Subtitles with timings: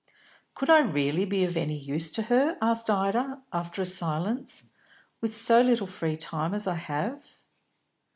[0.55, 4.63] "Could I really be of any use to her," asked Ida, after a silence,
[5.21, 7.35] "with so little free time as I have?"